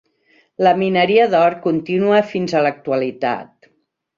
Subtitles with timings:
[0.67, 3.71] La mineria d'or continua fins a l'actualitat.